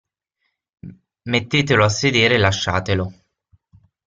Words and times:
"Mettetelo 1.29 1.85
a 1.85 1.89
sedere 1.89 2.33
e 2.33 2.37
lasciatelo. 2.39 3.13